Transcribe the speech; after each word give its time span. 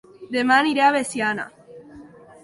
Dema 0.35 0.55
aniré 0.61 0.81
a 0.85 0.95
Veciana 0.95 1.45